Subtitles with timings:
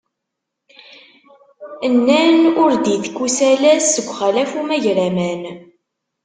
[1.93, 5.41] Nnan ur d-itekk usalas, seg uxalaf umagraman.